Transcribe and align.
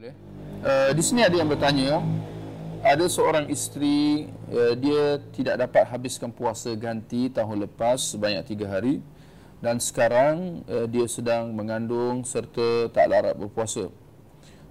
Boleh. 0.00 0.16
Uh, 0.64 0.90
di 0.96 1.04
sini 1.04 1.20
ada 1.20 1.36
yang 1.36 1.44
bertanya, 1.44 2.00
ada 2.80 3.04
seorang 3.04 3.52
isteri 3.52 4.32
uh, 4.48 4.72
dia 4.72 5.20
tidak 5.36 5.60
dapat 5.60 5.84
habiskan 5.92 6.32
puasa 6.32 6.72
ganti 6.72 7.28
tahun 7.28 7.68
lepas 7.68 8.16
sebanyak 8.16 8.48
tiga 8.48 8.64
hari 8.72 9.04
dan 9.60 9.76
sekarang 9.76 10.64
uh, 10.72 10.88
dia 10.88 11.04
sedang 11.04 11.52
mengandung 11.52 12.24
serta 12.24 12.88
tak 12.88 13.12
larat 13.12 13.36
berpuasa. 13.36 13.92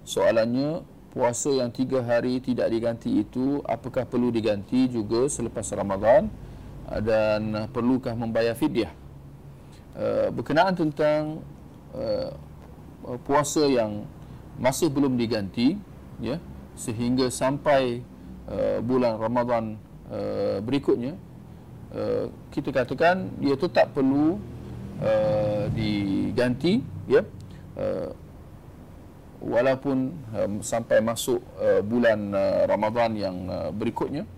Soalannya, 0.02 0.82
puasa 1.14 1.54
yang 1.54 1.70
tiga 1.70 2.02
hari 2.02 2.42
tidak 2.42 2.66
diganti 2.66 3.22
itu 3.22 3.62
apakah 3.70 4.02
perlu 4.10 4.34
diganti 4.34 4.90
juga 4.90 5.30
selepas 5.30 5.70
Ramadan 5.70 6.26
uh, 6.90 6.98
dan 6.98 7.70
perlukah 7.70 8.18
membayar 8.18 8.58
fidyah? 8.58 8.90
Uh, 9.94 10.34
berkenaan 10.34 10.74
tentang 10.74 11.38
uh, 11.94 12.34
puasa 13.22 13.70
yang 13.70 14.10
masih 14.60 14.92
belum 14.92 15.16
diganti 15.16 15.80
ya 16.20 16.36
sehingga 16.76 17.32
sampai 17.32 18.04
uh, 18.46 18.78
bulan 18.84 19.16
Ramadan 19.16 19.64
uh, 20.12 20.60
berikutnya 20.60 21.16
uh, 21.96 22.28
kita 22.52 22.70
katakan 22.70 23.32
dia 23.40 23.56
tetap 23.56 23.96
perlu 23.96 24.36
uh, 25.00 25.64
diganti 25.72 26.84
ya 27.08 27.24
uh, 27.80 28.12
walaupun 29.40 30.12
um, 30.36 30.52
sampai 30.60 31.00
masuk 31.00 31.40
uh, 31.56 31.80
bulan 31.80 32.30
uh, 32.36 32.68
Ramadan 32.68 33.10
yang 33.16 33.36
uh, 33.48 33.70
berikutnya. 33.72 34.28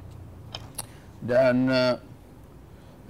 Dan 1.22 1.66
uh, 1.70 1.94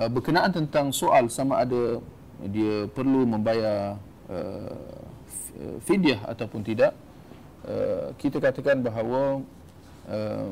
uh, 0.01 0.09
berkenaan 0.09 0.53
tentang 0.53 0.93
soal 0.93 1.29
sama 1.29 1.65
ada 1.65 2.01
dia 2.43 2.89
perlu 2.91 3.29
membayar 3.29 3.97
uh, 4.29 5.05
fidyah 5.85 6.25
ataupun 6.27 6.65
tidak 6.65 6.97
uh, 7.67 8.15
kita 8.19 8.39
katakan 8.39 8.83
bahawa 8.83 9.43
uh, 10.11 10.51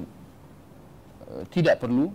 uh, 1.30 1.42
tidak 1.50 1.78
perlu. 1.82 2.10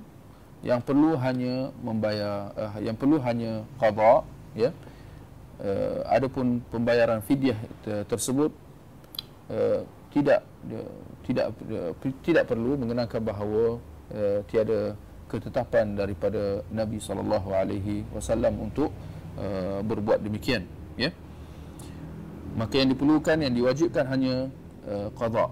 Yang 0.65 0.81
perlu 0.81 1.13
hanya 1.21 1.69
membayar 1.77 2.49
uh, 2.57 2.81
yang 2.81 2.97
perlu 2.97 3.21
hanya 3.21 3.61
qada 3.77 4.25
ya. 4.57 4.73
Uh, 5.61 6.01
adapun 6.09 6.59
pembayaran 6.73 7.21
fidyah 7.21 7.55
tersebut 8.09 8.49
uh, 9.53 9.85
tidak 10.09 10.41
uh, 10.73 10.99
tidak 11.21 11.53
uh, 11.69 11.93
tidak 12.25 12.43
perlu 12.49 12.81
mengenangkan 12.81 13.21
bahawa 13.21 13.77
uh, 14.09 14.41
tiada 14.49 14.97
ketetapan 15.29 15.93
daripada 15.93 16.65
Nabi 16.73 16.97
sallallahu 16.97 17.49
alaihi 17.53 18.01
wasallam 18.09 18.57
untuk 18.57 18.89
uh, 19.37 19.85
berbuat 19.85 20.25
demikian 20.25 20.65
ya. 20.97 21.13
Maka 22.57 22.81
yang 22.81 22.89
diperlukan 22.89 23.37
yang 23.37 23.53
diwajibkan 23.53 24.09
hanya 24.09 24.49
uh, 24.85 25.09
qada 25.17 25.49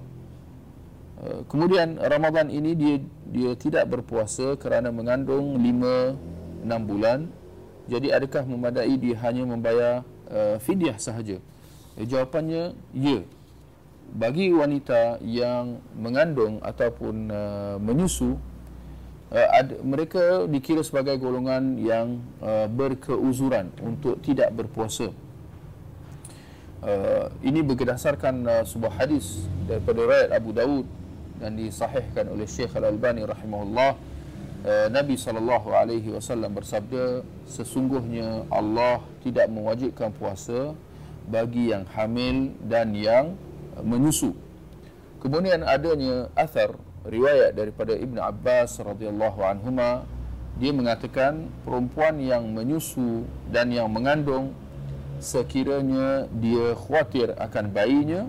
uh, 1.22 1.42
kemudian 1.50 1.98
Ramadan 1.98 2.50
ini 2.50 2.72
dia 2.78 2.96
dia 3.34 3.52
tidak 3.58 3.90
berpuasa 3.90 4.56
kerana 4.58 4.94
mengandung 4.94 5.58
5 5.58 6.64
6 6.64 6.90
bulan. 6.90 7.28
Jadi 7.92 8.16
adakah 8.16 8.48
memadai 8.48 8.96
dia 8.96 9.20
hanya 9.20 9.44
membayar 9.44 10.08
uh, 10.32 10.56
fidyah 10.64 10.96
sahaja? 10.96 11.44
Eh, 12.00 12.08
jawapannya 12.08 12.72
ya. 12.96 13.20
Bagi 14.14 14.54
wanita 14.54 15.20
yang 15.26 15.84
mengandung 15.98 16.64
ataupun 16.64 17.16
uh, 17.28 17.76
menyusu 17.82 18.40
mereka 19.82 20.46
dikira 20.46 20.86
sebagai 20.86 21.18
golongan 21.18 21.82
yang 21.82 22.22
berkeuzuran 22.78 23.74
untuk 23.82 24.22
tidak 24.22 24.54
berpuasa 24.54 25.10
Uh, 26.84 27.32
ini 27.48 27.64
berdasarkan 27.64 28.44
uh, 28.44 28.64
sebuah 28.68 29.00
hadis 29.00 29.48
daripada 29.72 30.04
riwayat 30.04 30.36
Abu 30.36 30.52
Dawud 30.52 30.84
dan 31.40 31.56
disahihkan 31.56 32.28
oleh 32.28 32.44
Syekh 32.44 32.76
Al-Albani 32.76 33.24
rahimahullah 33.24 33.96
uh, 34.68 34.88
Nabi 34.92 35.16
sallallahu 35.16 35.72
alaihi 35.72 36.12
wasallam 36.12 36.52
bersabda 36.52 37.24
sesungguhnya 37.48 38.44
Allah 38.52 39.00
tidak 39.24 39.48
mewajibkan 39.48 40.12
puasa 40.12 40.76
bagi 41.32 41.72
yang 41.72 41.88
hamil 41.96 42.52
dan 42.68 42.92
yang 42.92 43.40
uh, 43.80 43.84
menyusu. 43.88 44.36
Kemudian 45.24 45.64
adanya 45.64 46.28
athar 46.36 46.76
riwayat 47.08 47.56
daripada 47.56 47.96
Ibn 47.96 48.28
Abbas 48.28 48.84
radhiyallahu 48.84 49.40
anhuma 49.40 50.04
dia 50.60 50.76
mengatakan 50.76 51.48
perempuan 51.64 52.20
yang 52.20 52.44
menyusu 52.52 53.24
dan 53.56 53.72
yang 53.72 53.88
mengandung 53.88 54.52
sekiranya 55.24 56.28
dia 56.30 56.76
khawatir 56.76 57.32
akan 57.40 57.72
bayinya 57.72 58.28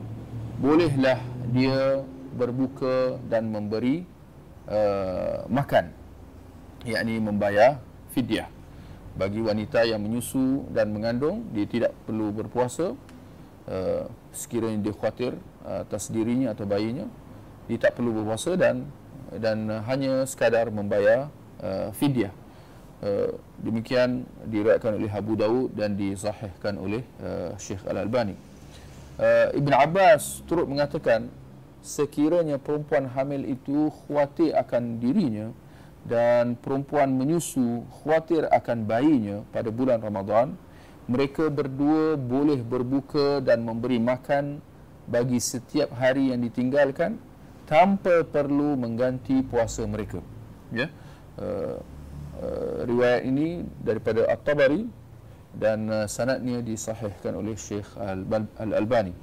bolehlah 0.62 1.18
dia 1.50 2.06
berbuka 2.34 3.18
dan 3.26 3.50
memberi 3.50 4.06
uh, 4.70 5.46
makan. 5.50 5.90
Yakni 6.86 7.18
membayar 7.18 7.82
fidyah. 8.14 8.46
Bagi 9.14 9.42
wanita 9.42 9.86
yang 9.86 10.02
menyusu 10.02 10.66
dan 10.74 10.90
mengandung 10.90 11.46
dia 11.54 11.66
tidak 11.66 11.92
perlu 12.06 12.34
berpuasa 12.34 12.94
uh, 13.70 14.04
sekiranya 14.34 14.78
dia 14.82 14.94
khawatir 14.94 15.32
atas 15.64 16.12
dirinya 16.12 16.52
atau 16.52 16.68
bayinya 16.68 17.08
dia 17.64 17.78
tak 17.80 17.96
perlu 17.96 18.12
berpuasa 18.20 18.52
dan 18.58 18.84
dan 19.32 19.70
hanya 19.88 20.28
sekadar 20.28 20.68
membayar 20.68 21.32
uh, 21.64 21.88
fidyah 21.96 22.34
Eh, 23.04 23.32
demikian 23.60 24.24
diriwayatkan 24.48 24.96
oleh 24.96 25.12
Abu 25.12 25.36
Dawud 25.36 25.76
dan 25.76 25.92
disahihkan 25.92 26.80
oleh 26.80 27.04
uh, 27.20 27.52
Syekh 27.60 27.84
Al-Albani. 27.84 28.32
Uh, 29.20 29.52
Ibn 29.60 29.72
Abbas 29.76 30.40
turut 30.48 30.64
mengatakan 30.64 31.28
sekiranya 31.84 32.56
perempuan 32.56 33.04
hamil 33.12 33.44
itu 33.44 33.92
khawatir 33.92 34.56
akan 34.56 35.04
dirinya 35.04 35.52
dan 36.08 36.56
perempuan 36.56 37.12
menyusu 37.12 37.84
khawatir 38.00 38.48
akan 38.48 38.88
bayinya 38.88 39.44
pada 39.52 39.68
bulan 39.68 40.00
Ramadan, 40.00 40.56
mereka 41.04 41.52
berdua 41.52 42.16
boleh 42.16 42.64
berbuka 42.64 43.44
dan 43.44 43.68
memberi 43.68 44.00
makan 44.00 44.64
bagi 45.04 45.44
setiap 45.44 45.92
hari 45.92 46.32
yang 46.32 46.40
ditinggalkan 46.40 47.20
tanpa 47.68 48.24
perlu 48.24 48.80
mengganti 48.80 49.44
puasa 49.44 49.84
mereka. 49.84 50.24
Ya. 50.72 50.88
Uh, 51.36 51.84
Uh, 52.34 52.82
riwayat 52.82 53.22
ini 53.22 53.62
daripada 53.78 54.26
At-Tabari 54.26 54.90
dan 55.54 55.86
uh, 55.86 56.06
sanadnya 56.10 56.58
disahihkan 56.66 57.30
oleh 57.38 57.54
Syekh 57.54 57.86
Al-Albani. 58.58 59.14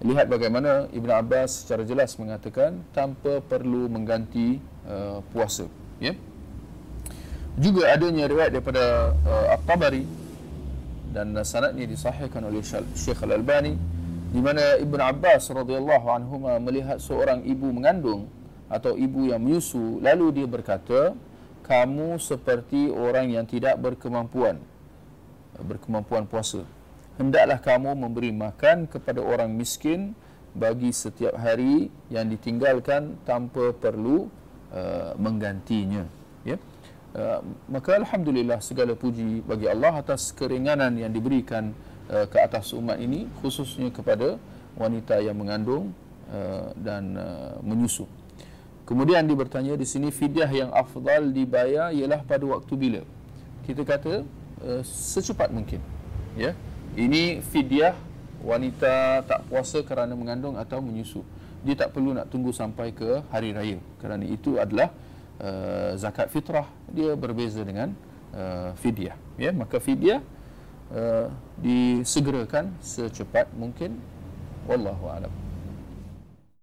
Lihat 0.00 0.30
bagaimana 0.30 0.86
Ibn 0.94 1.10
Abbas 1.18 1.66
secara 1.66 1.82
jelas 1.82 2.14
mengatakan 2.16 2.78
tanpa 2.94 3.42
perlu 3.42 3.90
mengganti 3.90 4.62
uh, 4.86 5.18
puasa. 5.34 5.66
Ya? 5.98 6.14
Juga 7.58 7.90
adanya 7.90 8.30
riwayat 8.30 8.54
daripada 8.54 9.12
uh, 9.18 9.54
At-Tabari 9.58 10.06
dan 11.10 11.34
uh, 11.34 11.42
sanadnya 11.42 11.90
disahihkan 11.90 12.46
oleh 12.46 12.62
Syekh 12.94 13.20
Al-Albani 13.26 13.74
di 14.30 14.38
mana 14.38 14.78
Ibn 14.78 15.00
Abbas 15.10 15.50
radhiyallahu 15.50 16.06
anhu 16.06 16.38
melihat 16.62 17.02
seorang 17.02 17.42
ibu 17.42 17.66
mengandung 17.74 18.30
atau 18.70 18.94
ibu 18.94 19.26
yang 19.26 19.42
menyusu 19.42 19.98
lalu 19.98 20.38
dia 20.38 20.46
berkata 20.46 21.18
kamu 21.70 22.18
seperti 22.18 22.90
orang 22.90 23.30
yang 23.30 23.46
tidak 23.46 23.78
berkemampuan 23.78 24.58
berkemampuan 25.62 26.26
puasa. 26.26 26.66
Hendaklah 27.14 27.62
kamu 27.62 27.94
memberi 27.94 28.32
makan 28.34 28.90
kepada 28.90 29.22
orang 29.22 29.52
miskin 29.54 30.18
bagi 30.56 30.90
setiap 30.90 31.36
hari 31.38 31.92
yang 32.10 32.26
ditinggalkan 32.26 33.20
tanpa 33.22 33.70
perlu 33.76 34.26
uh, 34.74 35.14
menggantinya 35.14 36.08
ya. 36.42 36.58
Uh, 37.10 37.42
maka 37.70 37.98
alhamdulillah 37.98 38.58
segala 38.62 38.94
puji 38.94 39.42
bagi 39.46 39.66
Allah 39.70 39.98
atas 40.00 40.30
keringanan 40.34 40.94
yang 40.96 41.12
diberikan 41.12 41.70
uh, 42.10 42.26
ke 42.26 42.38
atas 42.40 42.74
umat 42.74 42.98
ini 42.98 43.30
khususnya 43.42 43.90
kepada 43.94 44.38
wanita 44.78 45.18
yang 45.22 45.36
mengandung 45.38 45.92
uh, 46.30 46.70
dan 46.78 47.18
uh, 47.18 47.58
menyusu 47.62 48.06
Kemudian 48.90 49.22
dia 49.22 49.38
bertanya 49.38 49.78
di 49.78 49.86
sini 49.86 50.10
fidyah 50.10 50.50
yang 50.50 50.74
afdal 50.74 51.30
dibayar 51.30 51.94
ialah 51.94 52.26
pada 52.26 52.42
waktu 52.42 52.74
bila? 52.74 53.00
Kita 53.62 53.86
kata 53.86 54.26
uh, 54.66 54.82
secepat 54.82 55.54
mungkin. 55.54 55.78
Ya. 56.34 56.58
Ini 56.98 57.38
fidyah 57.38 57.94
wanita 58.42 59.22
tak 59.30 59.46
puasa 59.46 59.86
kerana 59.86 60.18
mengandung 60.18 60.58
atau 60.58 60.82
menyusu. 60.82 61.22
Dia 61.62 61.78
tak 61.78 61.94
perlu 61.94 62.18
nak 62.18 62.34
tunggu 62.34 62.50
sampai 62.50 62.90
ke 62.90 63.22
hari 63.30 63.54
raya 63.54 63.78
kerana 64.02 64.26
itu 64.26 64.58
adalah 64.58 64.90
uh, 65.38 65.94
zakat 65.94 66.26
fitrah. 66.34 66.66
Dia 66.90 67.14
berbeza 67.14 67.62
dengan 67.62 67.94
uh, 68.34 68.74
fidyah. 68.74 69.14
Ya, 69.38 69.54
maka 69.54 69.78
fidyah 69.78 70.18
uh, 70.90 71.30
disegerakan 71.62 72.74
secepat 72.82 73.54
mungkin. 73.54 74.02
Wallahu 74.66 75.14
a'lam. 75.14 75.49